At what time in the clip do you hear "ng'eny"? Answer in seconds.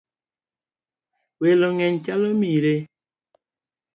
1.73-1.97